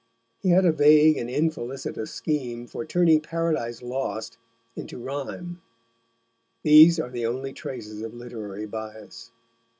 [0.39, 4.39] He had a vague and infelicitous scheme for turning Paradise Lost
[4.75, 5.61] into rhyme.
[6.63, 9.29] These are the only traces of literary bias.